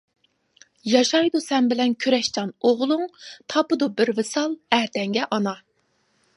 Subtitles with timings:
[0.91, 3.05] ياشايدۇ سەن بىلەن كۈرەشچان ئوغلۇڭ،
[3.55, 5.59] تاپىدۇ بىر ۋىسال ئەتەڭگە ئانا!